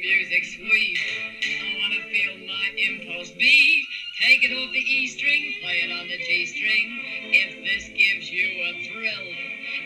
[0.00, 0.98] music sweet.
[1.42, 3.86] I wanna feel my impulse beat.
[4.20, 7.00] Take it off the E string, play it on the G string.
[7.32, 9.26] If this gives you a thrill,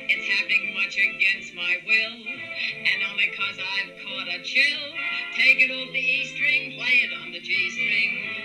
[0.08, 2.17] it's happening much against my will.
[2.26, 4.85] And only cause I've caught a chill.
[5.36, 8.39] Take it off the E string, play it on the G string.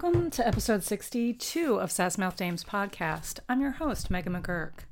[0.00, 3.40] Welcome to episode 62 of Sassmouth Dames podcast.
[3.48, 4.84] I'm your host, Megan McGurk.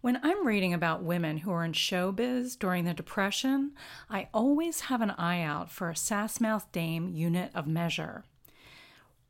[0.00, 3.72] When I'm reading about women who are in showbiz during the Depression,
[4.08, 8.24] I always have an eye out for a Sassmouth Dame unit of measure.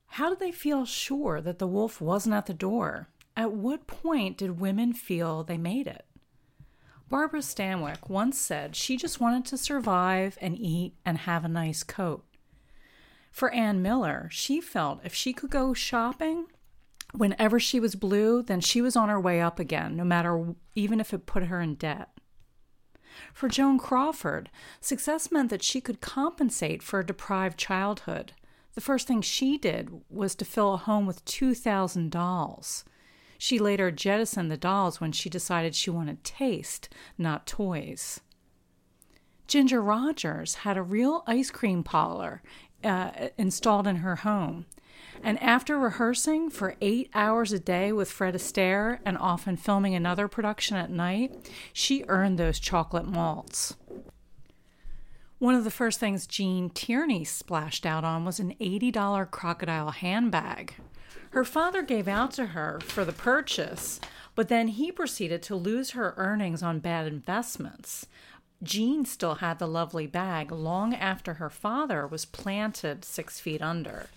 [0.06, 3.08] How did they feel sure that the wolf wasn't at the door?
[3.36, 6.04] At what point did women feel they made it?
[7.08, 11.82] Barbara Stanwyck once said she just wanted to survive and eat and have a nice
[11.82, 12.27] coat.
[13.30, 16.46] For Ann Miller, she felt if she could go shopping
[17.12, 21.00] whenever she was blue, then she was on her way up again, no matter even
[21.00, 22.10] if it put her in debt.
[23.32, 28.32] For Joan Crawford, success meant that she could compensate for a deprived childhood.
[28.74, 32.84] The first thing she did was to fill a home with 2,000 dolls.
[33.38, 38.20] She later jettisoned the dolls when she decided she wanted taste, not toys.
[39.46, 42.42] Ginger Rogers had a real ice cream parlor
[42.84, 44.66] uh, installed in her home.
[45.22, 50.28] And after rehearsing for eight hours a day with Fred Astaire and often filming another
[50.28, 53.76] production at night, she earned those chocolate malts.
[55.38, 60.74] One of the first things Gene Tierney splashed out on was an $80 crocodile handbag.
[61.30, 64.00] Her father gave out to her for the purchase,
[64.34, 68.06] but then he proceeded to lose her earnings on bad investments.
[68.62, 74.10] Gene still had the lovely bag long after her father was planted six feet under.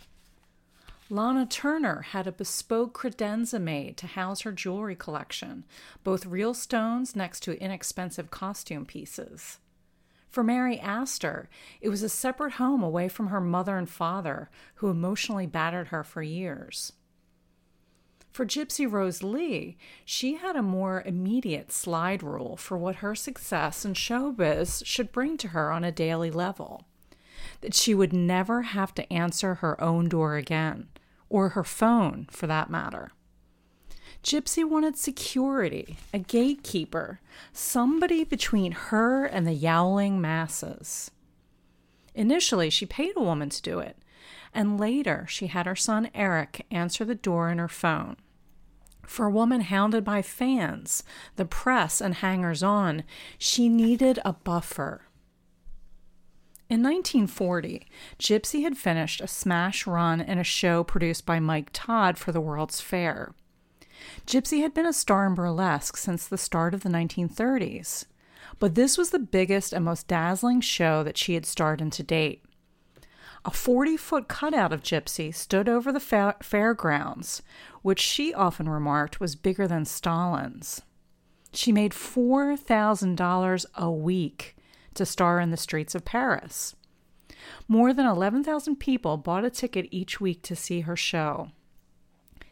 [1.12, 5.66] Lana Turner had a bespoke credenza made to house her jewelry collection,
[6.04, 9.60] both real stones next to inexpensive costume pieces.
[10.30, 11.50] For Mary Astor,
[11.82, 16.04] it was a separate home away from her mother and father, who emotionally battered her
[16.04, 16.94] for years.
[18.32, 23.84] For Gypsy Rose Lee, she had a more immediate slide rule for what her success
[23.84, 26.86] in showbiz should bring to her on a daily level.
[27.60, 30.88] That she would never have to answer her own door again,
[31.30, 33.12] or her phone for that matter.
[34.24, 37.20] Gypsy wanted security, a gatekeeper,
[37.52, 41.12] somebody between her and the yowling masses.
[42.16, 43.98] Initially, she paid a woman to do it,
[44.54, 48.18] and later she had her son Eric answer the door in her phone.
[49.04, 51.04] For a woman hounded by fans,
[51.36, 53.04] the press, and hangers on,
[53.38, 55.08] she needed a buffer.
[56.70, 57.86] In 1940,
[58.18, 62.40] Gypsy had finished a smash run in a show produced by Mike Todd for the
[62.40, 63.34] World's Fair.
[64.26, 68.06] Gypsy had been a star in burlesque since the start of the 1930s,
[68.60, 72.04] but this was the biggest and most dazzling show that she had starred in to
[72.04, 72.46] date.
[73.44, 77.42] A 40 foot cutout of Gypsy stood over the fa- fairgrounds,
[77.82, 80.82] which she often remarked was bigger than Stalin's.
[81.52, 84.56] She made $4,000 a week
[84.94, 86.76] to star in the streets of Paris.
[87.68, 91.50] More than 11,000 people bought a ticket each week to see her show.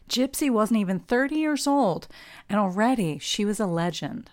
[0.09, 2.07] Gypsy wasn't even 30 years old,
[2.49, 4.31] and already she was a legend.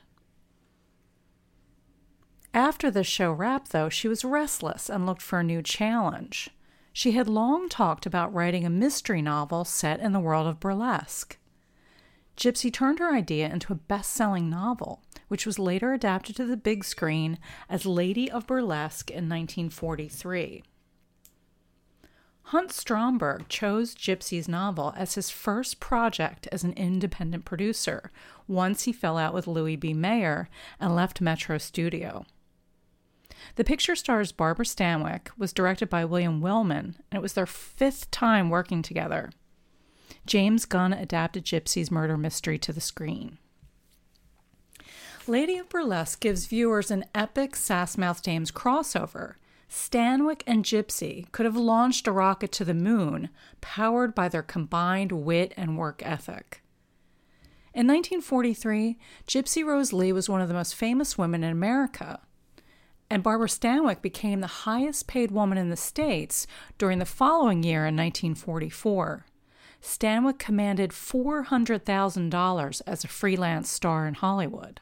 [2.56, 6.48] After the show wrapped, though, she was restless and looked for a new challenge.
[6.90, 11.36] She had long talked about writing a mystery novel set in the world of burlesque.
[12.34, 16.56] Gypsy turned her idea into a best selling novel, which was later adapted to the
[16.56, 17.38] big screen
[17.68, 20.62] as Lady of Burlesque in 1943.
[22.44, 28.10] Hunt Stromberg chose Gypsy's novel as his first project as an independent producer
[28.48, 29.92] once he fell out with Louis B.
[29.92, 30.48] Mayer
[30.80, 32.24] and left Metro Studio.
[33.56, 38.10] The picture stars Barbara Stanwyck, was directed by William Wellman, and it was their fifth
[38.10, 39.30] time working together.
[40.26, 43.38] James Gunn adapted Gypsy's murder mystery to the screen.
[45.28, 49.34] Lady of Burlesque gives viewers an epic Sassmouth Dames crossover.
[49.68, 53.30] Stanwyck and Gypsy could have launched a rocket to the moon,
[53.60, 56.62] powered by their combined wit and work ethic.
[57.74, 58.96] In 1943,
[59.26, 62.20] Gypsy Rose Lee was one of the most famous women in America.
[63.08, 66.46] And Barbara Stanwyck became the highest paid woman in the States
[66.78, 69.26] during the following year in 1944.
[69.80, 74.80] Stanwyck commanded $400,000 as a freelance star in Hollywood.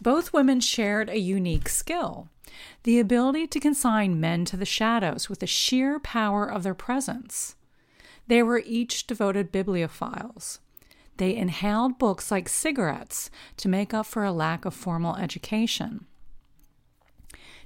[0.00, 2.28] Both women shared a unique skill
[2.82, 7.56] the ability to consign men to the shadows with the sheer power of their presence.
[8.26, 10.58] They were each devoted bibliophiles.
[11.16, 16.06] They inhaled books like cigarettes to make up for a lack of formal education.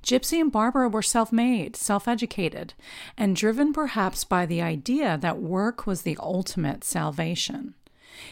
[0.05, 2.75] Gypsy and Barbara were self made, self educated,
[3.17, 7.75] and driven perhaps by the idea that work was the ultimate salvation.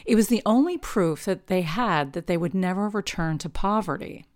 [0.05, 4.27] It was the only proof that they had that they would never return to poverty.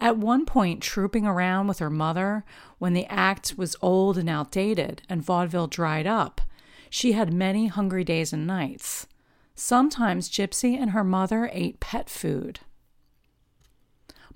[0.00, 2.44] At one point, trooping around with her mother,
[2.78, 6.40] when the act was old and outdated and vaudeville dried up,
[6.88, 9.08] she had many hungry days and nights.
[9.54, 12.60] Sometimes Gypsy and her mother ate pet food.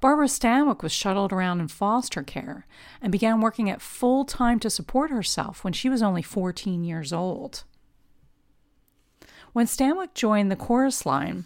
[0.02, 2.66] Barbara Stanwyck was shuttled around in foster care
[3.00, 7.12] and began working at full time to support herself when she was only 14 years
[7.12, 7.62] old.
[9.52, 11.44] When Stanwyck joined the chorus line,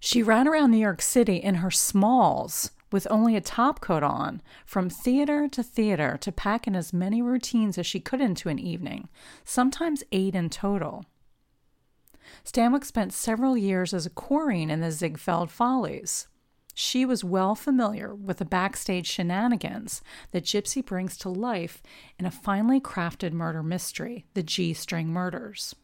[0.00, 4.40] she ran around New York City in her smalls with only a top coat on,
[4.64, 8.58] from theater to theater to pack in as many routines as she could into an
[8.58, 9.10] evening,
[9.44, 11.04] sometimes eight in total.
[12.42, 16.26] Stanwyck spent several years as a chorine in the Ziegfeld Follies.
[16.74, 21.80] She was well familiar with the backstage shenanigans that Gypsy brings to life
[22.18, 25.76] in a finely crafted murder mystery, The G String Murders.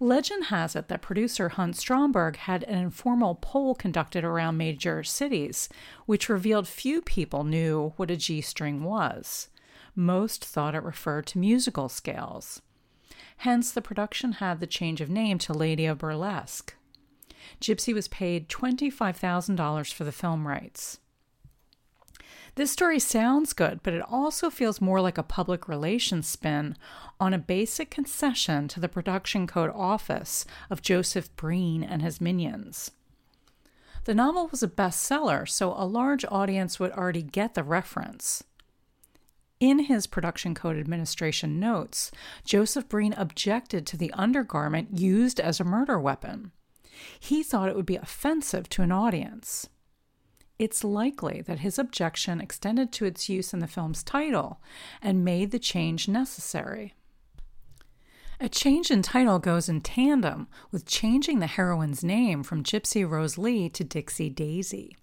[0.00, 5.68] Legend has it that producer Hunt Stromberg had an informal poll conducted around major cities,
[6.06, 9.48] which revealed few people knew what a G string was.
[9.94, 12.62] Most thought it referred to musical scales.
[13.38, 16.74] Hence, the production had the change of name to Lady of Burlesque.
[17.60, 20.98] Gypsy was paid $25,000 for the film rights.
[22.54, 26.76] This story sounds good, but it also feels more like a public relations spin
[27.18, 32.90] on a basic concession to the production code office of Joseph Breen and his minions.
[34.04, 38.44] The novel was a bestseller, so a large audience would already get the reference.
[39.58, 42.10] In his production code administration notes,
[42.44, 46.50] Joseph Breen objected to the undergarment used as a murder weapon.
[47.18, 49.68] He thought it would be offensive to an audience
[50.62, 54.60] it's likely that his objection extended to its use in the film's title
[55.02, 56.94] and made the change necessary.
[58.38, 63.36] A change in title goes in tandem with changing the heroine's name from Gypsy Rose
[63.36, 64.96] Lee to Dixie Daisy.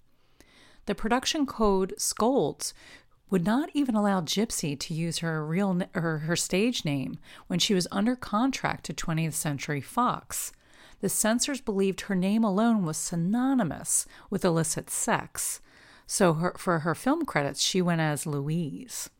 [0.86, 2.72] The production code scolds
[3.28, 7.74] would not even allow Gypsy to use her real or her stage name when she
[7.74, 10.52] was under contract to 20th Century Fox,
[11.00, 15.60] the censors believed her name alone was synonymous with illicit sex,
[16.06, 19.10] so her, for her film credits, she went as Louise.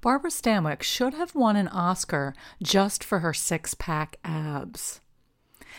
[0.00, 5.00] Barbara Stanwyck should have won an Oscar just for her six pack abs.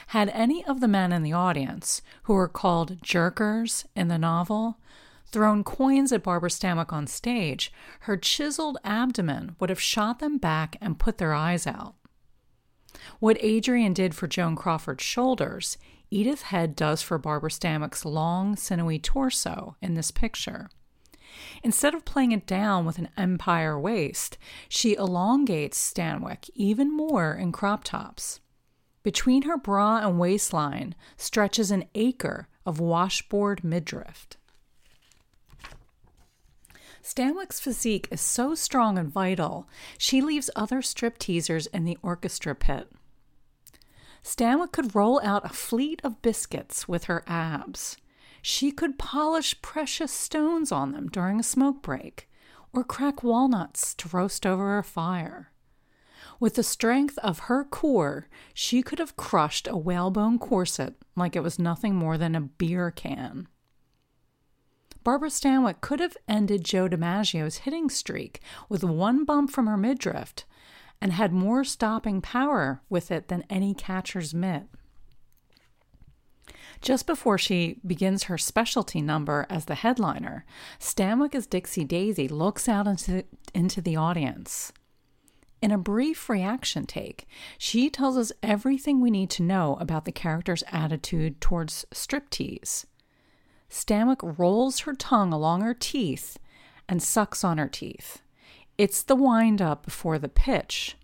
[0.07, 4.77] Had any of the men in the audience, who were called jerkers in the novel,
[5.31, 7.71] thrown coins at Barbara Stanwyck on stage,
[8.01, 11.95] her chiseled abdomen would have shot them back and put their eyes out.
[13.19, 15.77] What Adrian did for Joan Crawford's shoulders,
[16.09, 20.69] Edith Head does for Barbara Stanwyck's long, sinewy torso in this picture.
[21.61, 24.38] Instead of playing it down with an empire waist,
[24.69, 28.39] she elongates Stanwyck even more in crop tops.
[29.03, 34.27] Between her bra and waistline stretches an acre of washboard midriff.
[37.03, 42.55] Stanwyck's physique is so strong and vital, she leaves other strip teasers in the orchestra
[42.55, 42.89] pit.
[44.23, 47.97] Stanwyck could roll out a fleet of biscuits with her abs.
[48.41, 52.29] She could polish precious stones on them during a smoke break,
[52.73, 55.51] or crack walnuts to roast over a fire.
[56.39, 61.43] With the strength of her core, she could have crushed a whalebone corset like it
[61.43, 63.47] was nothing more than a beer can.
[65.03, 70.35] Barbara Stanwyck could have ended Joe DiMaggio's hitting streak with one bump from her midriff
[71.01, 74.63] and had more stopping power with it than any catcher's mitt.
[76.82, 80.46] Just before she begins her specialty number as the headliner,
[80.79, 84.72] Stanwyck as Dixie Daisy looks out into, into the audience.
[85.62, 87.27] In a brief reaction take,
[87.58, 92.86] she tells us everything we need to know about the character's attitude towards striptease.
[93.70, 96.39] Stanwyck rolls her tongue along her teeth
[96.88, 98.22] and sucks on her teeth.
[98.79, 100.95] It's the wind up before the pitch.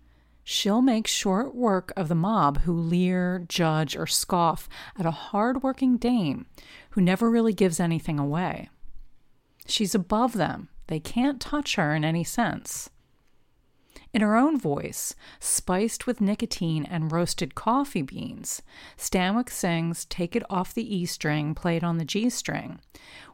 [0.42, 4.66] She'll make short work of the mob who leer, judge, or scoff
[4.98, 6.46] at a hard working dame
[6.92, 8.70] who never really gives anything away.
[9.66, 12.88] She's above them, they can't touch her in any sense.
[14.12, 18.62] In her own voice, spiced with nicotine and roasted coffee beans,
[18.96, 22.80] Stanwyck sings Take It Off the E string played on the G string,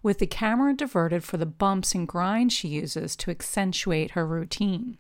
[0.03, 4.99] with the camera diverted for the bumps and grinds she uses to accentuate her routine.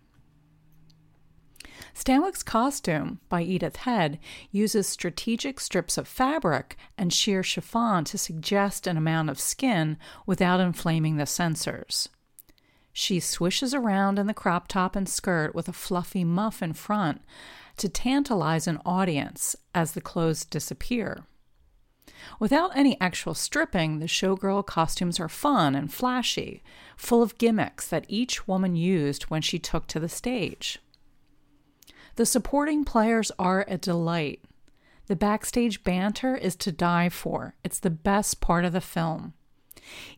[1.94, 4.18] Stanwyck's costume, by Edith Head,
[4.50, 10.60] uses strategic strips of fabric and sheer chiffon to suggest an amount of skin without
[10.60, 12.08] inflaming the censors.
[12.92, 17.22] She swishes around in the crop top and skirt with a fluffy muff in front
[17.78, 21.24] to tantalize an audience as the clothes disappear.
[22.38, 26.62] Without any actual stripping, the showgirl costumes are fun and flashy,
[26.96, 30.78] full of gimmicks that each woman used when she took to the stage.
[32.16, 34.44] The supporting players are a delight.
[35.06, 37.54] The backstage banter is to die for.
[37.64, 39.32] It's the best part of the film.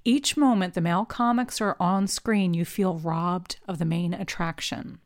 [0.05, 4.99] Each moment the male comics are on screen, you feel robbed of the main attraction.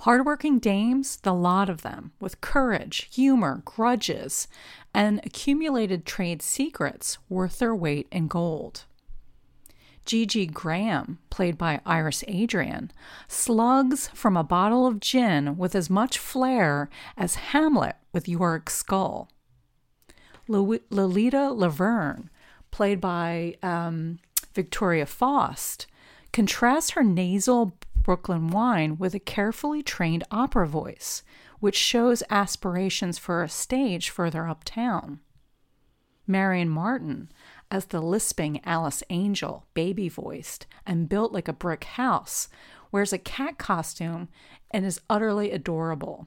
[0.00, 4.48] Hardworking dames, the lot of them, with courage, humor, grudges,
[4.92, 8.84] and accumulated trade secrets worth their weight in gold.
[10.04, 12.90] Gigi Graham, played by Iris Adrian,
[13.26, 19.30] slugs from a bottle of gin with as much flair as Hamlet with Yorick's skull.
[20.46, 22.28] Lolita Laverne,
[22.74, 24.18] played by um,
[24.52, 25.86] Victoria Faust,
[26.32, 31.22] contrasts her nasal Brooklyn whine with a carefully trained opera voice,
[31.60, 35.20] which shows aspirations for a stage further uptown.
[36.26, 37.30] Marion Martin,
[37.70, 42.48] as the lisping Alice Angel, baby voiced and built like a brick house,
[42.90, 44.28] wears a cat costume
[44.72, 46.26] and is utterly adorable.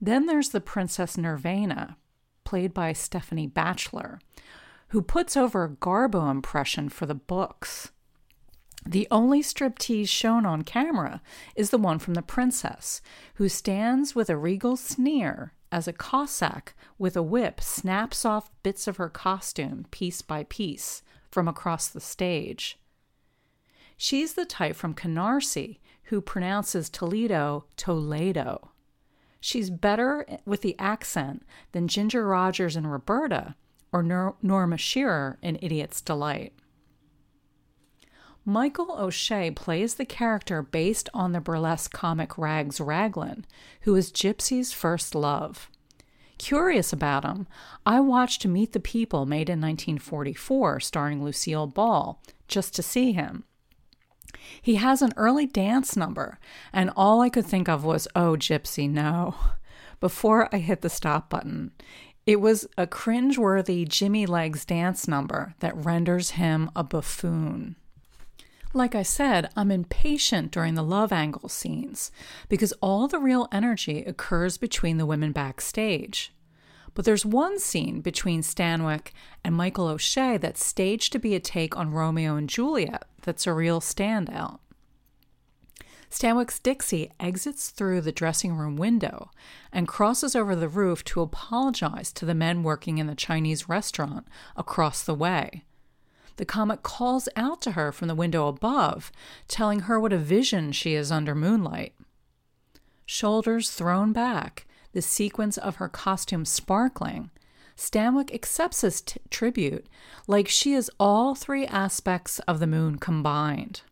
[0.00, 1.96] Then there's the Princess Nirvana,
[2.52, 4.20] played by Stephanie Batchelor,
[4.88, 7.92] who puts over a Garbo impression for the books.
[8.84, 11.22] The only striptease shown on camera
[11.56, 13.00] is the one from the princess,
[13.36, 18.86] who stands with a regal sneer as a Cossack with a whip snaps off bits
[18.86, 22.78] of her costume piece by piece from across the stage.
[23.96, 25.78] She's the type from Canarsie
[26.10, 28.72] who pronounces Toledo Toledo.
[29.44, 33.56] She's better with the accent than Ginger Rogers and Roberta
[33.92, 34.04] or
[34.40, 36.52] Norma Shearer in Idiot's Delight.
[38.44, 43.44] Michael O'Shea plays the character based on the burlesque comic Rags Raglan,
[43.80, 45.68] who is Gypsy's first love.
[46.38, 47.48] Curious about him,
[47.84, 53.42] I watched Meet the People made in 1944, starring Lucille Ball, just to see him.
[54.60, 56.38] He has an early dance number,
[56.72, 59.34] and all I could think of was, oh, Gypsy, no,
[60.00, 61.72] before I hit the stop button.
[62.24, 67.76] It was a cringe-worthy Jimmy Legs dance number that renders him a buffoon.
[68.74, 72.10] Like I said, I'm impatient during the love angle scenes
[72.48, 76.32] because all the real energy occurs between the women backstage.
[76.94, 79.12] But there's one scene between Stanwyck
[79.44, 83.52] and Michael O'Shea that's staged to be a take on Romeo and Juliet that's a
[83.52, 84.58] real standout.
[86.10, 89.30] Stanwyck's Dixie exits through the dressing room window
[89.72, 94.26] and crosses over the roof to apologize to the men working in the Chinese restaurant
[94.54, 95.64] across the way
[96.36, 99.12] the comet calls out to her from the window above,
[99.48, 101.94] telling her what a vision she is under moonlight.
[103.04, 107.30] Shoulders thrown back, the sequence of her costume sparkling,
[107.76, 109.86] Stanwyck accepts his t- tribute
[110.26, 113.82] like she is all three aspects of the moon combined.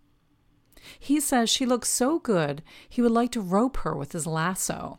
[0.98, 4.98] He says she looks so good he would like to rope her with his lasso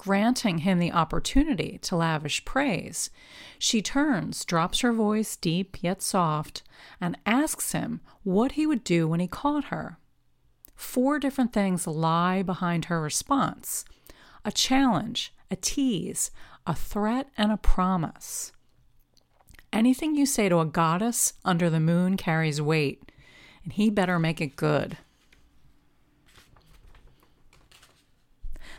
[0.00, 3.10] granting him the opportunity to lavish praise,
[3.58, 6.62] she turns, drops her voice deep yet soft,
[7.02, 9.98] and asks him what he would do when he caught her.
[10.74, 13.84] Four different things lie behind her response
[14.44, 16.30] a challenge, a tease,
[16.66, 18.52] a threat, and a promise.
[19.72, 23.12] Anything you say to a goddess under the moon carries weight,
[23.64, 24.96] and he better make it good.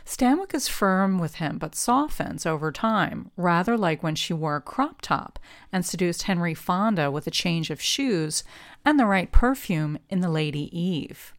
[0.04, 4.60] Stanwyck is firm with him but softens over time, rather like when she wore a
[4.60, 5.38] crop top
[5.72, 8.44] and seduced Henry Fonda with a change of shoes
[8.84, 11.32] and the right perfume in The Lady Eve.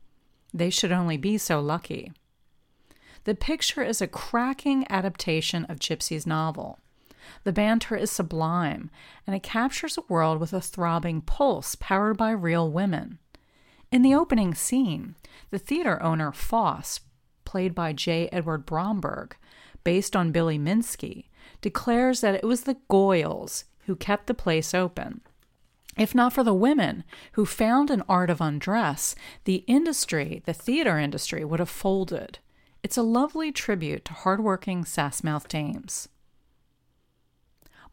[0.54, 2.14] They should only be so lucky.
[3.26, 6.80] The picture is a cracking adaptation of Gypsy's novel.
[7.46, 8.90] The banter is sublime,
[9.26, 13.20] and it captures a world with a throbbing pulse powered by real women.
[13.92, 15.16] In the opening scene,
[15.52, 17.00] the theater owner Foss,
[17.46, 18.28] played by J.
[18.32, 19.38] Edward Bromberg,
[19.84, 21.26] based on Billy Minsky,
[21.62, 25.22] declares that it was the Goyles who kept the place open.
[25.98, 27.04] If not for the women
[27.34, 32.40] who found an art of undress, the industry, the theater industry, would have folded.
[32.84, 36.10] It's a lovely tribute to hardworking Sassmouth dames.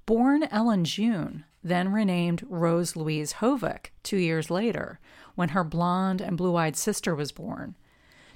[0.04, 4.98] Born Ellen June, then renamed Rose Louise Hovick two years later,
[5.36, 7.76] when her blonde and blue eyed sister was born,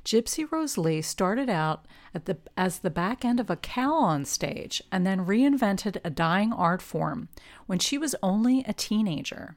[0.04, 4.80] Gypsy Rose Lee started out the, as the back end of a cow on stage
[4.92, 7.28] and then reinvented a dying art form
[7.66, 9.56] when she was only a teenager.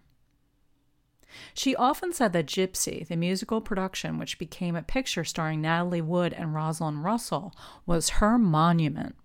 [1.54, 6.34] She often said that Gypsy, the musical production which became a picture starring Natalie Wood
[6.34, 7.54] and Rosalind Russell,
[7.86, 9.16] was her monument.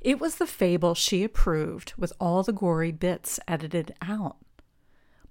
[0.00, 4.36] It was the fable she approved, with all the gory bits edited out.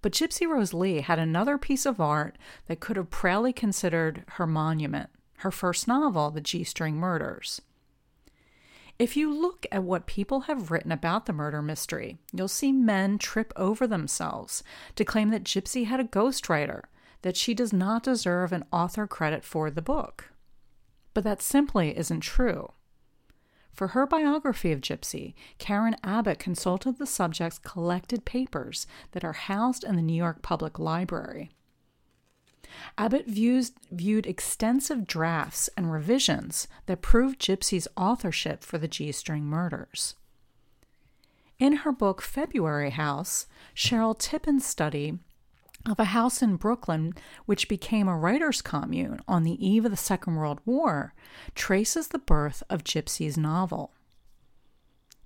[0.02, 2.38] But Gypsy Rose Lee had another piece of art
[2.68, 7.62] that could have proudly considered her monument, her first novel, The G String Murders.
[9.00, 13.18] If you look at what people have written about the murder mystery, you'll see men
[13.18, 14.64] trip over themselves
[14.96, 16.84] to claim that Gypsy had a ghostwriter,
[17.24, 20.32] that she does not deserve an author credit for the book.
[21.14, 22.74] But that simply isn't true.
[23.72, 29.84] For her biography of Gypsy, Karen Abbott consulted the subject's collected papers that are housed
[29.84, 31.50] in the New York Public Library.
[32.98, 39.46] Abbott views, viewed extensive drafts and revisions that proved Gypsy's authorship for the G string
[39.46, 40.16] murders.
[41.60, 45.20] In her book February House, Sherill Tippins' study
[45.86, 47.14] of a house in Brooklyn,
[47.46, 51.14] which became a writer's commune on the eve of the Second World War,
[51.56, 53.92] traces the birth of Gypsy's novel.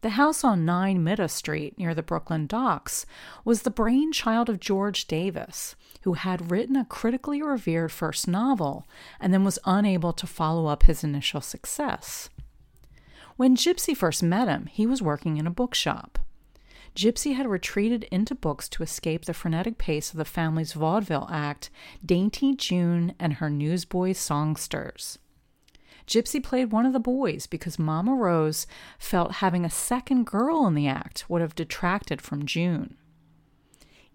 [0.08, 3.06] The house on 9 Middagh Street near the Brooklyn docks
[3.44, 8.88] was the brainchild of George Davis, who had written a critically revered first novel
[9.20, 12.30] and then was unable to follow up his initial success.
[13.36, 16.20] When Gypsy first met him, he was working in a bookshop.
[16.96, 21.70] Gypsy had retreated into books to escape the frenetic pace of the family's vaudeville act,
[22.06, 25.20] Dainty June and her newsboy songsters.
[26.08, 28.65] Gypsy played one of the boys because Mama Rose
[28.98, 32.96] felt having a second girl in the act would have detracted from June.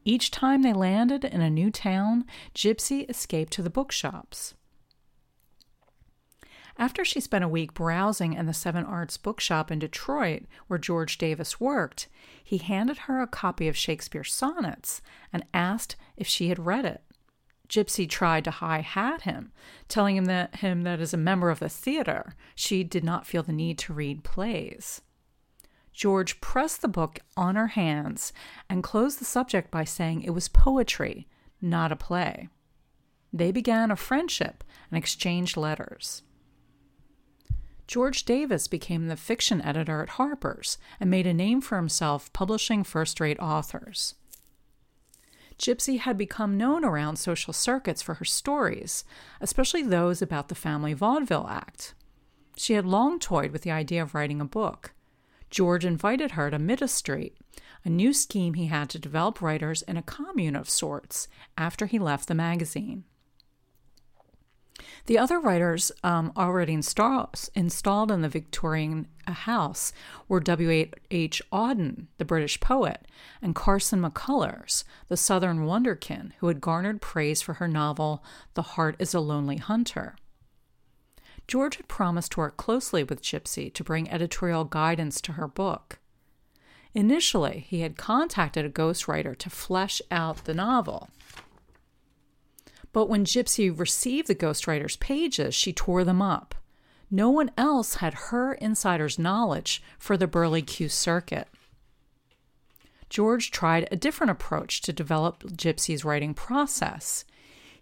[0.05, 2.24] Each time they landed in a new town,
[2.55, 4.55] Gypsy escaped to the bookshops.
[6.78, 11.18] After she spent a week browsing in the Seven Arts bookshop in Detroit, where George
[11.18, 12.09] Davis worked,
[12.42, 15.02] he handed her a copy of Shakespeare's sonnets
[15.33, 17.02] and asked if she had read it.
[17.72, 19.50] Gypsy tried to high hat him,
[19.88, 23.42] telling him that, him that as a member of the theater, she did not feel
[23.42, 25.00] the need to read plays.
[25.94, 28.35] George pressed the book on her hands
[28.68, 31.26] and closed the subject by saying it was poetry,
[31.62, 32.50] not a play.
[33.32, 36.22] They began a friendship and exchanged letters.
[37.87, 42.85] George Davis became the fiction editor at Harper's and made a name for himself publishing
[42.85, 44.14] first rate authors.
[45.62, 49.05] Gypsy had become known around social circuits for her stories,
[49.40, 51.94] especially those about the Family Vaudeville Act.
[52.57, 54.92] She had long toyed with the idea of writing a book.
[55.51, 57.37] George invited her to Middagh Street,
[57.85, 61.98] a new scheme he had to develop writers in a commune of sorts after he
[62.01, 63.05] left the magazine.
[65.07, 69.92] The other writers um, already install, installed in the Victorian house
[70.29, 71.42] were W.H.
[71.53, 73.07] Auden, the British poet,
[73.40, 78.97] and Carson McCullers, the Southern wonderkin, who had garnered praise for her novel The Heart
[78.99, 80.16] is a Lonely Hunter.
[81.49, 85.99] George had promised to work closely with Gypsy to bring editorial guidance to her book.
[86.95, 91.09] Initially, he had contacted a ghostwriter to flesh out the novel.
[92.92, 96.55] But when Gypsy received the ghostwriter's pages, she tore them up.
[97.11, 101.48] No one else had her insider's knowledge for the Burley Q circuit.
[103.11, 107.26] George tried a different approach to develop Gypsy's writing process.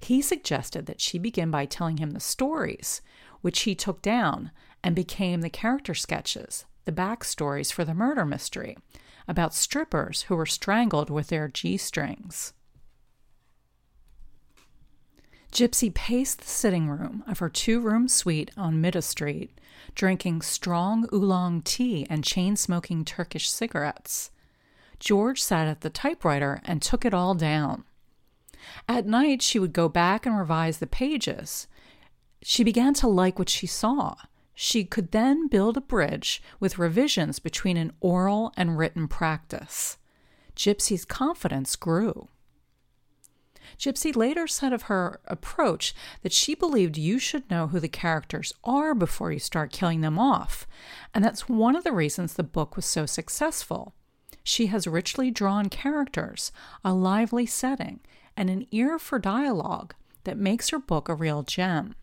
[0.00, 3.00] He suggested that she begin by telling him the stories,
[3.40, 4.50] which he took down
[4.82, 8.76] and became the character sketches, the backstories for the murder mystery,
[9.28, 12.52] about strippers who were strangled with their G strings.
[15.52, 19.58] Gypsy paced the sitting room of her two room suite on Middagh Street,
[19.94, 24.30] drinking strong oolong tea and chain smoking Turkish cigarettes.
[25.00, 27.84] George sat at the typewriter and took it all down.
[28.88, 31.66] At night, she would go back and revise the pages.
[32.42, 34.14] She began to like what she saw.
[34.54, 39.96] She could then build a bridge with revisions between an oral and written practice.
[40.54, 42.28] Gypsy's confidence grew.
[43.80, 48.52] Gypsy later said of her approach that she believed you should know who the characters
[48.62, 50.66] are before you start killing them off,
[51.14, 53.94] and that's one of the reasons the book was so successful.
[54.44, 56.52] She has richly drawn characters,
[56.84, 58.00] a lively setting,
[58.36, 61.94] and an ear for dialogue that makes her book a real gem.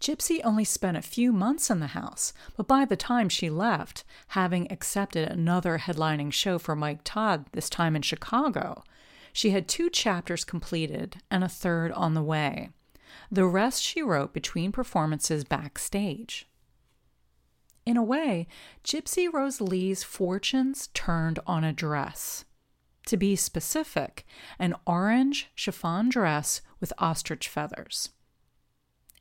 [0.00, 4.04] Gypsy only spent a few months in the house, but by the time she left,
[4.28, 8.82] having accepted another headlining show for Mike Todd, this time in Chicago,
[9.36, 12.70] she had two chapters completed and a third on the way.
[13.30, 16.48] The rest she wrote between performances backstage.
[17.84, 18.48] In a way,
[18.82, 22.46] Gypsy Rose Lee's fortunes turned on a dress.
[23.08, 24.24] To be specific,
[24.58, 28.08] an orange chiffon dress with ostrich feathers.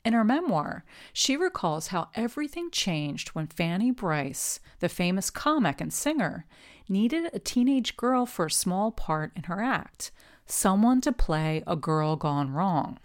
[0.06, 5.92] In her memoir, she recalls how everything changed when Fanny Brice, the famous comic and
[5.92, 6.46] singer,
[6.88, 10.12] needed a teenage girl for a small part in her act,
[10.46, 13.00] someone to play a girl gone wrong.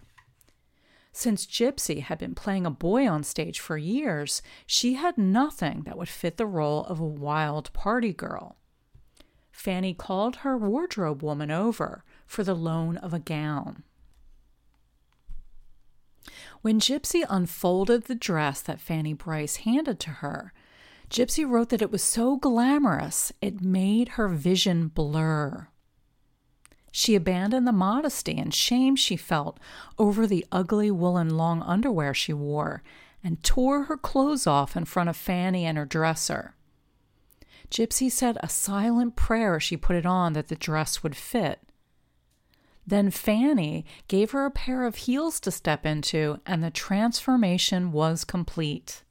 [1.10, 5.96] Since Gypsy had been playing a boy on stage for years, she had nothing that
[5.96, 8.58] would fit the role of a wild party girl.
[9.50, 13.84] Fanny called her wardrobe woman over for the loan of a gown.
[16.62, 20.52] When Gypsy unfolded the dress that Fanny Brice handed to her,
[21.08, 25.68] Gypsy wrote that it was so glamorous it made her vision blur.
[26.92, 29.58] She abandoned the modesty and shame she felt
[29.98, 32.82] over the ugly woolen long underwear she wore
[33.22, 36.54] and tore her clothes off in front of Fanny and her dresser.
[37.70, 41.60] Gypsy said a silent prayer as she put it on that the dress would fit.
[42.90, 48.24] Then Fanny gave her a pair of heels to step into, and the transformation was
[48.24, 49.04] complete.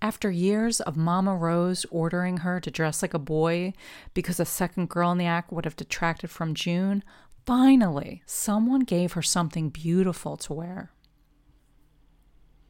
[0.00, 3.74] After years of Mama Rose ordering her to dress like a boy
[4.14, 7.04] because a second girl in the act would have detracted from June,
[7.44, 10.92] finally someone gave her something beautiful to wear.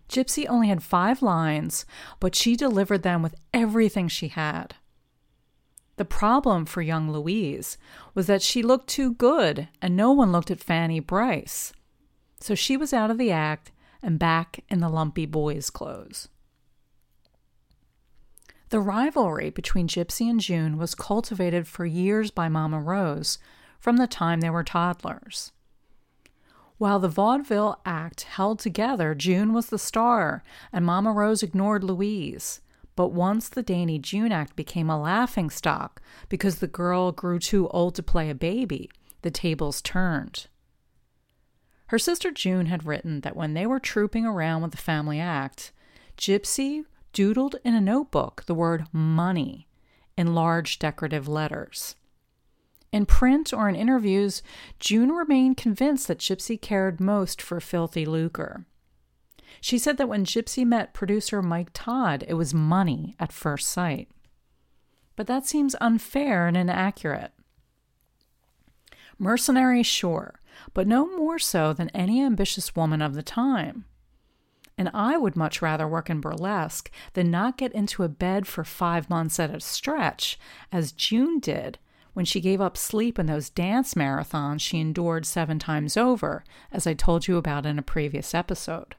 [0.08, 1.86] Gypsy only had five lines,
[2.18, 4.74] but she delivered them with everything she had.
[6.00, 7.76] The problem for young Louise
[8.14, 11.74] was that she looked too good and no one looked at Fanny Brice.
[12.40, 13.70] So she was out of the act
[14.02, 16.28] and back in the lumpy boys' clothes.
[18.70, 23.36] The rivalry between Gypsy and June was cultivated for years by Mama Rose
[23.78, 25.52] from the time they were toddlers.
[26.78, 32.62] While the vaudeville act held together, June was the star, and Mama Rose ignored Louise.
[33.00, 37.66] But once the Dainty June Act became a laughing stock because the girl grew too
[37.68, 38.90] old to play a baby,
[39.22, 40.48] the tables turned.
[41.86, 45.72] Her sister June had written that when they were trooping around with the family act,
[46.18, 46.84] Gypsy
[47.14, 49.66] doodled in a notebook the word money
[50.18, 51.96] in large decorative letters.
[52.92, 54.42] In print or in interviews,
[54.78, 58.66] June remained convinced that Gypsy cared most for filthy lucre.
[59.60, 64.08] She said that when Gypsy met producer Mike Todd, it was money at first sight.
[65.16, 67.32] But that seems unfair and inaccurate.
[69.18, 70.40] Mercenary, sure,
[70.72, 73.84] but no more so than any ambitious woman of the time.
[74.78, 78.64] And I would much rather work in burlesque than not get into a bed for
[78.64, 80.38] five months at a stretch,
[80.72, 81.78] as June did
[82.14, 86.86] when she gave up sleep in those dance marathons she endured seven times over, as
[86.86, 88.96] I told you about in a previous episode.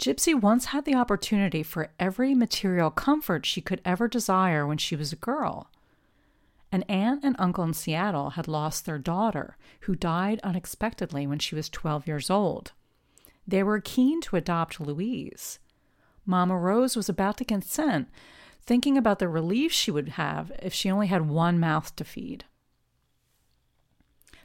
[0.00, 4.96] Gypsy once had the opportunity for every material comfort she could ever desire when she
[4.96, 5.70] was a girl.
[6.72, 11.54] An aunt and uncle in Seattle had lost their daughter, who died unexpectedly when she
[11.54, 12.72] was 12 years old.
[13.46, 15.58] They were keen to adopt Louise.
[16.24, 18.08] Mama Rose was about to consent,
[18.64, 22.46] thinking about the relief she would have if she only had one mouth to feed.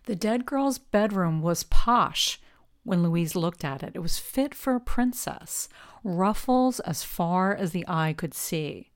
[0.04, 2.41] The dead girl's bedroom was posh
[2.86, 3.91] when Louise looked at it.
[3.95, 5.67] It was fit for a princess,
[6.04, 8.91] ruffles as far as the eye could see.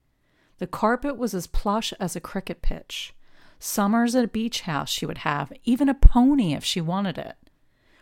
[0.60, 3.14] The carpet was as plush as a cricket pitch.
[3.60, 7.36] Summers at a beach house she would have, even a pony if she wanted it.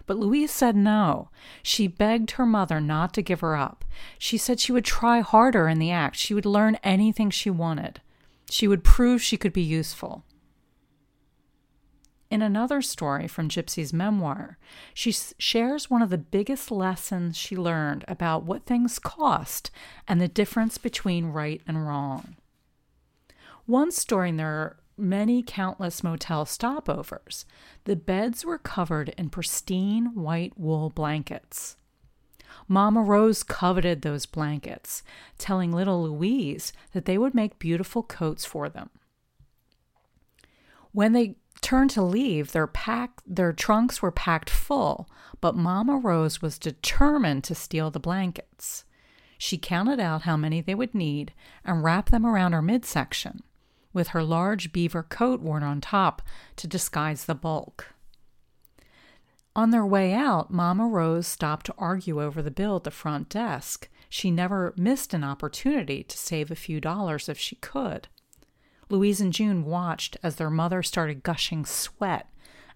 [0.06, 1.30] But Louise said no.
[1.64, 3.84] She begged her mother not to give her up.
[4.18, 6.16] She said she would try harder in the act.
[6.16, 8.02] She would learn anything she wanted.
[8.50, 10.24] She would prove she could be useful.
[12.30, 14.58] In another story from Gypsy's memoir,
[14.94, 19.72] she shares one of the biggest lessons she learned about what things cost
[20.08, 22.36] and the difference between right and wrong.
[23.66, 27.46] Once during their many countless motel stopovers,
[27.86, 31.78] the beds were covered in pristine white wool blankets.
[32.68, 35.02] Mama Rose coveted those blankets,
[35.38, 38.90] telling little Louise that they would make beautiful coats for them.
[40.92, 45.10] When they turned to leave, their pack their trunks were packed full,
[45.42, 48.84] but Mama Rose was determined to steal the blankets.
[49.38, 53.42] She counted out how many they would need and wrapped them around her midsection,
[53.94, 56.22] with her large beaver coat worn on top
[56.58, 57.94] to disguise the bulk.
[59.56, 63.30] On their way out, Mama Rose stopped to argue over the bill at the front
[63.30, 63.90] desk.
[64.10, 68.08] She never missed an opportunity to save a few dollars if she could.
[68.90, 72.30] Louise and June watched as their mother started gushing sweat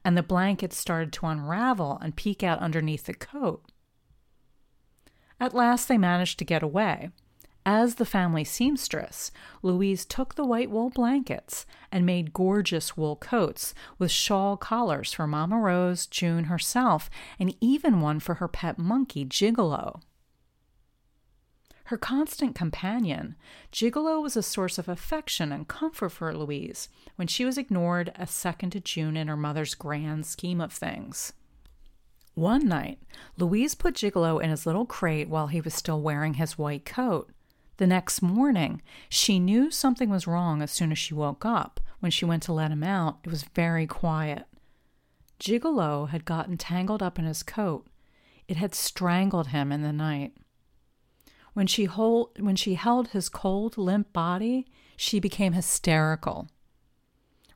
[0.03, 3.63] and the blankets started to unravel and peek out underneath the coat.
[5.39, 7.09] At last they managed to get away.
[7.63, 13.75] As the family seamstress, Louise took the white wool blankets and made gorgeous wool coats
[13.99, 19.25] with shawl collars for Mama Rose, June herself, and even one for her pet monkey,
[19.25, 20.01] Gigolo.
[21.91, 23.35] Her constant companion,
[23.73, 28.25] Gigolo was a source of affection and comfort for Louise when she was ignored a
[28.25, 31.33] second to June in her mother's grand scheme of things.
[32.33, 32.99] One night,
[33.37, 37.29] Louise put Gigolo in his little crate while he was still wearing his white coat.
[37.75, 41.81] The next morning, she knew something was wrong as soon as she woke up.
[41.99, 44.45] When she went to let him out, it was very quiet.
[45.41, 47.85] Gigolo had gotten tangled up in his coat.
[48.47, 50.37] It had strangled him in the night.
[51.53, 56.47] When she, hold, when she held his cold, limp body, she became hysterical.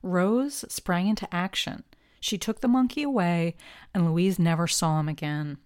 [0.02, 1.84] Rose sprang into action.
[2.20, 3.56] She took the monkey away,
[3.94, 5.58] and Louise never saw him again.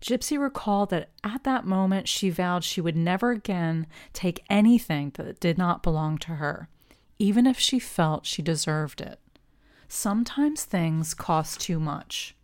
[0.00, 5.38] Gypsy recalled that at that moment she vowed she would never again take anything that
[5.38, 6.68] did not belong to her,
[7.20, 9.20] even if she felt she deserved it.
[9.86, 12.34] Sometimes things cost too much.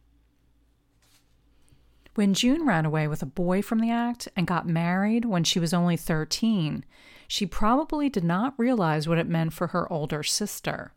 [2.18, 5.60] When June ran away with a boy from the act and got married when she
[5.60, 6.84] was only 13,
[7.28, 10.92] she probably did not realize what it meant for her older sister.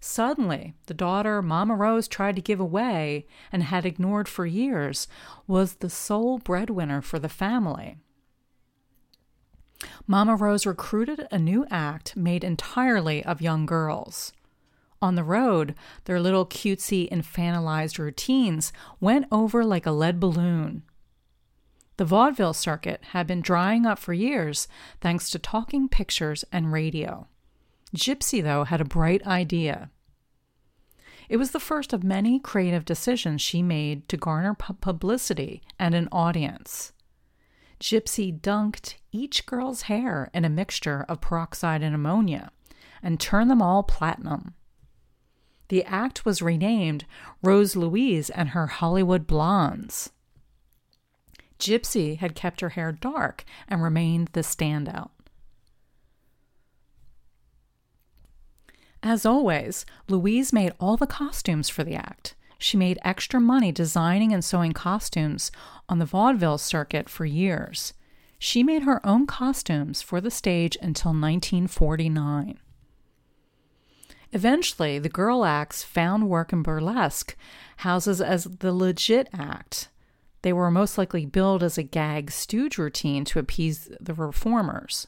[0.00, 5.08] Suddenly, the daughter Mama Rose tried to give away and had ignored for years
[5.46, 7.96] was the sole breadwinner for the family.
[10.06, 14.34] Mama Rose recruited a new act made entirely of young girls.
[15.02, 20.84] On the road, their little cutesy infantilized routines went over like a lead balloon.
[21.96, 24.68] The vaudeville circuit had been drying up for years
[25.00, 27.26] thanks to talking pictures and radio.
[27.96, 29.90] Gypsy, though, had a bright idea.
[31.28, 36.08] It was the first of many creative decisions she made to garner publicity and an
[36.12, 36.92] audience.
[37.80, 42.52] Gypsy dunked each girl's hair in a mixture of peroxide and ammonia
[43.02, 44.54] and turned them all platinum.
[45.72, 47.06] The act was renamed
[47.42, 50.10] Rose Louise and her Hollywood Blondes.
[51.58, 55.08] Gypsy had kept her hair dark and remained the standout.
[59.02, 62.34] As always, Louise made all the costumes for the act.
[62.58, 65.50] She made extra money designing and sewing costumes
[65.88, 67.94] on the vaudeville circuit for years.
[68.38, 72.58] She made her own costumes for the stage until 1949.
[74.32, 77.36] Eventually, the girl acts found work in burlesque
[77.78, 79.88] houses as the legit act.
[80.40, 85.06] They were most likely billed as a gag stooge routine to appease the reformers.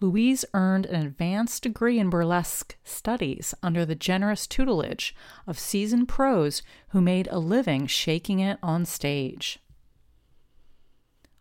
[0.00, 5.14] Louise earned an advanced degree in burlesque studies under the generous tutelage
[5.46, 9.60] of seasoned pros who made a living shaking it on stage.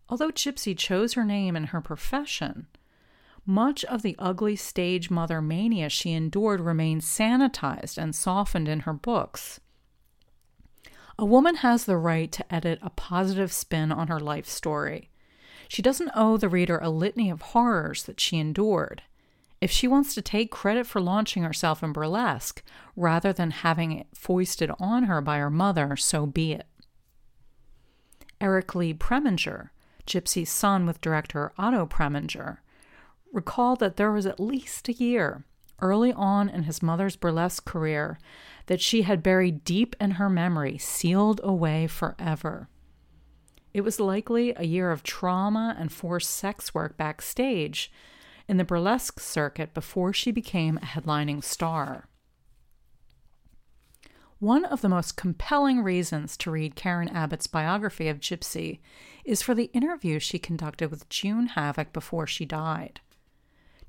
[0.08, 2.68] Although Gypsy chose her name and her profession,
[3.46, 8.94] much of the ugly stage mother mania she endured remains sanitized and softened in her
[8.94, 9.60] books.
[11.18, 15.10] A woman has the right to edit a positive spin on her life story.
[15.68, 19.04] She doesn't owe the reader a litany of horrors that she endured.
[19.62, 22.64] If she wants to take credit for launching herself in burlesque
[22.96, 26.66] rather than having it foisted on her by her mother, so be it.
[28.42, 29.70] Eric Lee Preminger,
[30.08, 32.58] Gypsy's son with director Otto Preminger,
[33.32, 35.46] recalled that there was at least a year
[35.82, 38.20] early on in his mother's burlesque career
[38.68, 42.70] that she had buried deep in her memory, sealed away forever.
[43.74, 47.92] It was likely a year of trauma and forced sex work backstage
[48.48, 52.08] in the burlesque circuit before she became a headlining star.
[54.40, 58.80] One of the most compelling reasons to read Karen Abbott's biography of Gypsy
[59.24, 63.02] is for the interview she conducted with June Havoc before she died.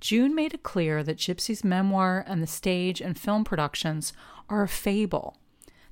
[0.02, 4.12] June made it clear that Gypsy's memoir and the stage and film productions
[4.48, 5.36] are a fable,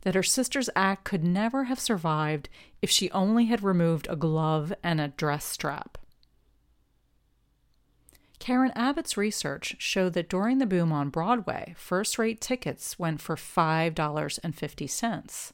[0.00, 2.48] that her sister's act could never have survived
[2.82, 5.96] if she only had removed a glove and a dress strap.
[8.40, 13.36] Karen Abbott's research showed that during the boom on Broadway, first rate tickets went for
[13.36, 15.52] $5.50.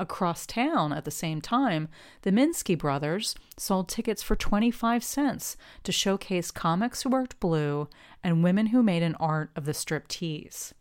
[0.00, 1.90] Across town at the same time,
[2.22, 7.86] the Minsky brothers sold tickets for 25 cents to showcase comics who worked blue
[8.24, 10.72] and women who made an art of the striptease.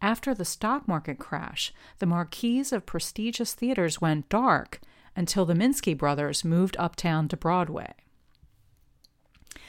[0.00, 4.80] After the stock market crash, the marquees of prestigious theaters went dark
[5.16, 7.94] until the Minsky brothers moved uptown to Broadway.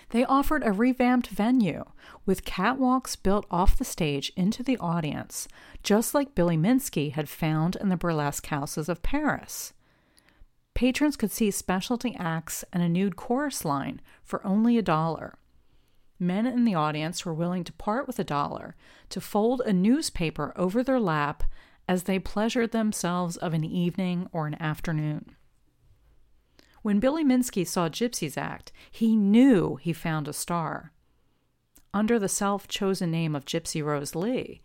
[0.10, 1.86] They offered a revamped venue
[2.26, 5.48] with catwalks built off the stage into the audience,
[5.84, 9.74] just like Billy Minsky had found in the burlesque houses of Paris.
[10.74, 15.38] Patrons could see specialty acts and a nude chorus line for only a dollar.
[16.20, 18.76] Men in the audience were willing to part with a dollar
[19.10, 21.44] to fold a newspaper over their lap
[21.88, 25.36] as they pleasured themselves of an evening or an afternoon.
[26.82, 30.92] When Billy Minsky saw Gypsy's act, he knew he found a star.
[31.94, 34.62] Under the self chosen name of Gypsy Rose Lee,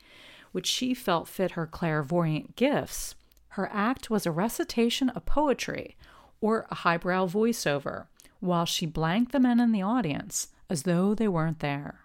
[0.53, 3.15] which she felt fit her clairvoyant gifts,
[3.49, 5.97] her act was a recitation of poetry
[6.41, 8.07] or a highbrow voiceover,
[8.41, 12.01] while she blanked the men in the audience as though they weren't there.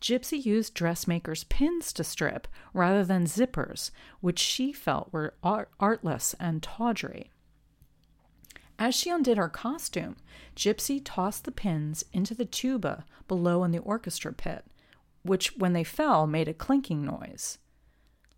[0.00, 6.34] Gypsy used dressmakers' pins to strip rather than zippers, which she felt were art- artless
[6.40, 7.31] and tawdry.
[8.82, 10.16] As she undid her costume,
[10.56, 14.66] Gypsy tossed the pins into the tuba below in the orchestra pit,
[15.22, 17.58] which, when they fell, made a clinking noise.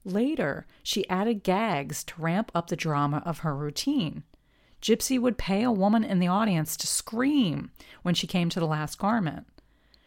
[0.05, 4.23] Later, she added gags to ramp up the drama of her routine.
[4.83, 7.71] Gypsy would pay a woman in the audience to scream
[8.03, 9.47] when she came to the last garment.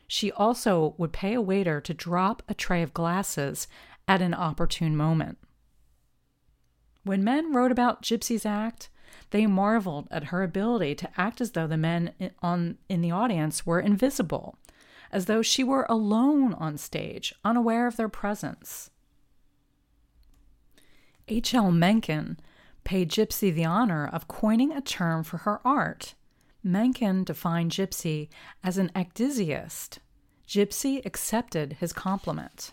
[0.08, 3.67] She also would pay a waiter to drop a tray of glasses
[4.08, 5.39] at an opportune moment.
[7.04, 8.89] When men wrote about Gypsy's act,
[9.32, 13.66] they marveled at her ability to act as though the men on, in the audience
[13.66, 14.58] were invisible,
[15.12, 18.90] as though she were alone on stage, unaware of their presence.
[21.28, 21.72] H.L.
[21.72, 22.40] Mencken
[22.84, 26.16] paid Gypsy the honor of coining a term for her art.
[26.63, 28.30] Mencken defined Gypsy
[28.63, 30.00] as an ecdysiast.
[30.48, 32.72] Gypsy accepted his compliment.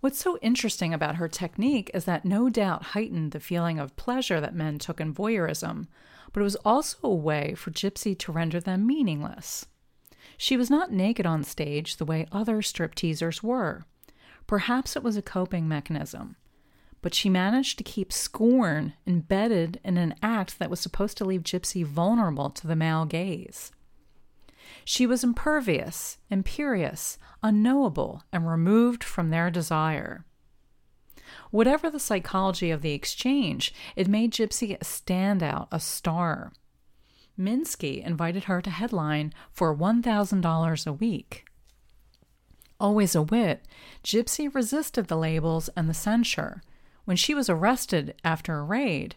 [0.00, 4.40] What's so interesting about her technique is that no doubt heightened the feeling of pleasure
[4.40, 5.88] that men took in voyeurism,
[6.32, 9.66] but it was also a way for Gypsy to render them meaningless.
[10.36, 13.86] She was not naked on stage the way other stripteasers were.
[14.46, 16.36] Perhaps it was a coping mechanism,
[17.02, 21.42] but she managed to keep scorn embedded in an act that was supposed to leave
[21.42, 23.72] Gypsy vulnerable to the male gaze.
[24.90, 30.24] She was impervious, imperious, unknowable, and removed from their desire.
[31.50, 36.54] Whatever the psychology of the exchange, it made Gypsy a standout, a star.
[37.38, 41.44] Minsky invited her to headline for $1,000 a week.
[42.80, 43.66] Always a wit,
[44.02, 46.62] Gypsy resisted the labels and the censure.
[47.04, 49.16] When she was arrested after a raid,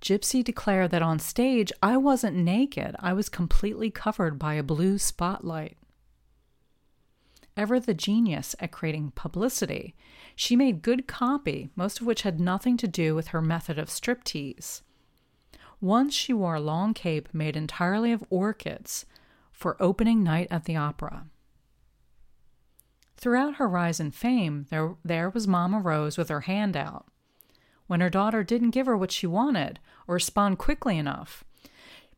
[0.00, 4.98] Gypsy declared that on stage I wasn't naked, I was completely covered by a blue
[4.98, 5.76] spotlight.
[7.56, 9.96] Ever the genius at creating publicity,
[10.36, 13.88] she made good copy, most of which had nothing to do with her method of
[13.88, 14.82] striptease.
[15.80, 19.04] Once she wore a long cape made entirely of orchids
[19.50, 21.26] for opening night at the opera.
[23.16, 27.06] Throughout her rise in fame, there, there was Mama Rose with her hand out
[27.88, 31.42] when her daughter didn't give her what she wanted or respond quickly enough.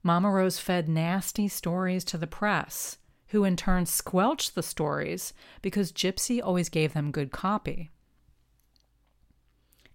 [0.03, 5.93] Mama Rose fed nasty stories to the press, who in turn squelched the stories because
[5.93, 7.91] Gypsy always gave them good copy.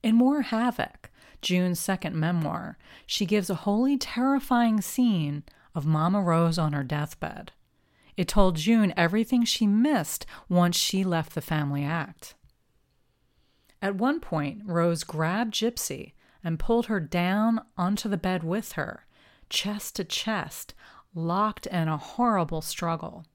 [0.01, 1.11] In More Havoc,
[1.41, 7.51] June's second memoir, she gives a wholly terrifying scene of Mama Rose on her deathbed.
[8.15, 12.35] It told June everything she missed once she left the family act.
[13.81, 19.05] At one point, Rose grabbed Gypsy and pulled her down onto the bed with her,
[19.49, 20.73] chest to chest,
[21.13, 23.25] locked in a horrible struggle.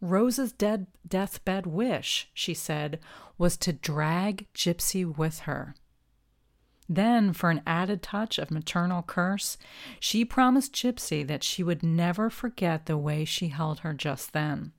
[0.00, 2.98] Rose's dead deathbed wish, she said,
[3.38, 5.74] was to drag Gypsy with her.
[6.88, 9.56] Then, for an added touch of maternal curse,
[10.00, 14.72] she promised Gypsy that she would never forget the way she held her just then.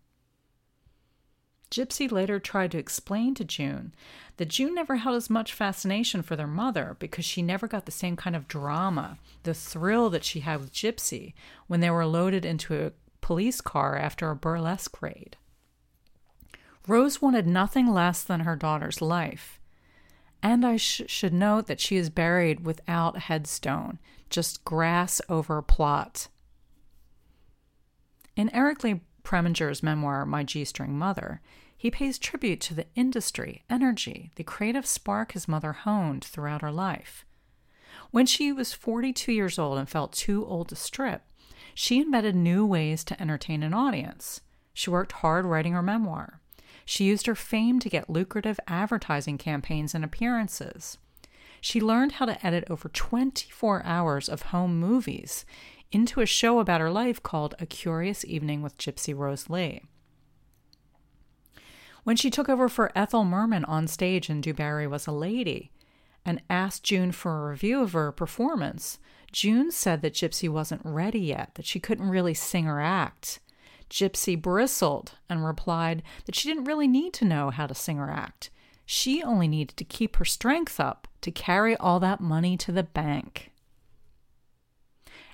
[1.73, 3.95] Gypsy later tried to explain to June
[4.37, 7.91] that June never held as much fascination for their mother because she never got the
[7.91, 11.33] same kind of drama, the thrill that she had with Gypsy
[11.65, 15.35] when they were loaded into a police car after a burlesque raid.
[16.87, 19.59] Rose wanted nothing less than her daughter's life.
[20.43, 23.97] And I sh- should note that she is buried without headstone,
[24.29, 26.27] just grass over plot.
[28.35, 31.41] In Erik Lee Preminger's memoir, My G String Mother,
[31.83, 36.71] he pays tribute to the industry, energy, the creative spark his mother honed throughout her
[36.71, 37.25] life.
[38.09, 41.23] When she was 42 years old and felt too old to strip,
[41.75, 44.39] she invented new ways to entertain an audience.
[44.73, 46.39] She worked hard writing her memoir.
[46.85, 50.97] She used her fame to get lucrative advertising campaigns and appearances.
[51.59, 55.43] She learned how to edit over 24 hours of home movies
[55.91, 59.81] into a show about her life called A Curious Evening with Gypsy Rose Lee.
[62.03, 65.71] When she took over for Ethel Merman on stage in Du Barry Was a Lady
[66.25, 68.99] and asked June for a review of her performance,
[69.31, 73.39] June said that Gypsy wasn't ready yet, that she couldn't really sing or act.
[73.89, 78.11] Gypsy bristled and replied that she didn't really need to know how to sing or
[78.11, 78.49] act.
[78.85, 82.83] She only needed to keep her strength up to carry all that money to the
[82.83, 83.51] bank.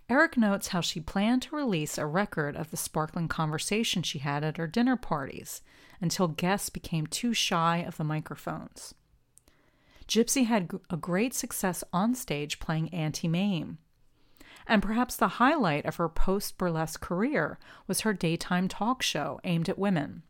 [0.07, 4.43] Erik notes how she planned to release a record of the sparkling conversation she had
[4.43, 5.61] at her dinner parties
[6.01, 8.93] until guests became too shy of the microphones.
[10.07, 13.77] Gypsy had a great success on stage playing Auntie Mame.
[14.65, 19.69] And perhaps the highlight of her post burlesque career was her daytime talk show aimed
[19.69, 20.23] at women.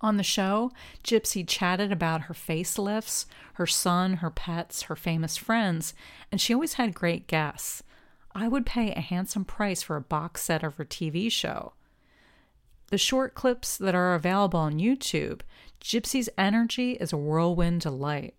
[0.00, 0.70] On the show,
[1.02, 5.94] Gypsy chatted about her facelifts, her son, her pets, her famous friends,
[6.30, 7.82] and she always had great guests.
[8.34, 11.72] I would pay a handsome price for a box set of her TV show.
[12.88, 15.40] The short clips that are available on YouTube,
[15.80, 18.34] Gypsy's energy is a whirlwind delight.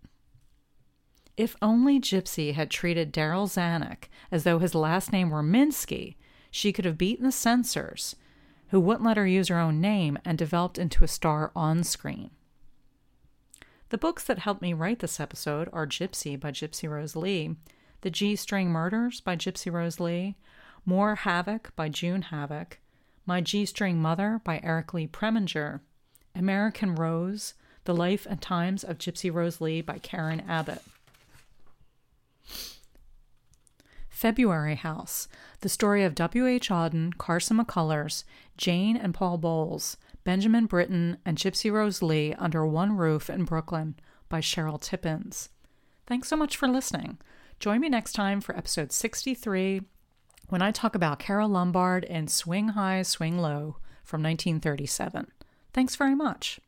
[1.37, 6.15] If only Gypsy had treated Darryl Zanuck as though his last name were Minsky,
[6.49, 8.15] she could have beaten the censors,
[8.69, 12.31] who wouldn't let her use her own name and developed into a star on screen.
[13.89, 17.55] The books that helped me write this episode are Gypsy by Gypsy Rose Lee,
[18.01, 20.37] The G String Murders by Gypsy Rose Lee,
[20.85, 22.79] More Havoc by June Havoc,
[23.25, 25.81] My G String Mother by Erik Lee Preminger,
[26.35, 27.55] American Rose,
[27.85, 30.83] The Life and Times of Gypsy Rose Lee by Karen Abbott.
[34.09, 35.27] February House,
[35.59, 36.69] the story of W.H.
[36.69, 38.23] Auden, Carson McCullers,
[38.57, 43.95] Jane and Paul Bowles, Benjamin Britten, and Gypsy Rose Lee under one roof in Brooklyn
[44.29, 45.49] by Sherill Tippins.
[46.07, 47.17] Thanks so much for listening.
[47.59, 49.81] Join me next time for episode 63
[50.47, 55.27] when I talk about Carole Lombard in Swing High, Swing Low from 1937.
[55.73, 56.59] Thanks very much.